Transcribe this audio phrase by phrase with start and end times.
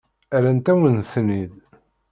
[0.37, 1.55] Rrant-awen-ten-id.